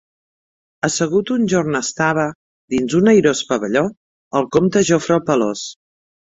Assegut 0.87 1.31
un 1.35 1.43
jorn 1.51 1.77
estava, 1.79 2.23
dins 2.75 2.95
un 3.01 3.11
airós 3.13 3.43
pavelló, 3.53 3.85
el 4.41 4.49
Comte 4.57 4.85
Jofre 4.91 5.21
el 5.21 5.25
Pelós. 5.29 5.69